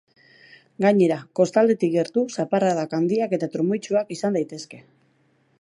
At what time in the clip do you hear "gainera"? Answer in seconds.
0.85-1.17